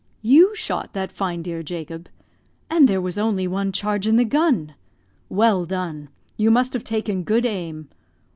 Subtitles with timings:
[0.23, 2.09] "You shot that fine deer, Jacob?
[2.71, 4.73] and there was only one charge in the gun!
[5.29, 7.87] Well done; you must have taken good aim."